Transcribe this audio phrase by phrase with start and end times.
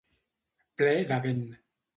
[0.81, 1.47] Ple de vent.